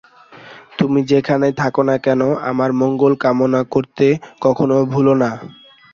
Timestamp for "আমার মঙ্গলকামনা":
2.49-3.61